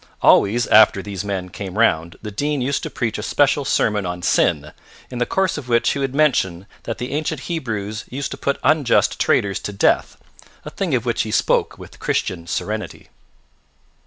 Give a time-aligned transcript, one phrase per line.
[0.23, 4.23] Always after these men came round the Dean used to preach a special sermon on
[4.23, 4.71] sin,
[5.11, 8.57] in the course of which he would mention that the ancient Hebrews used to put
[8.63, 10.17] unjust traders to death,
[10.65, 13.09] a thing of which he spoke with Christian serenity.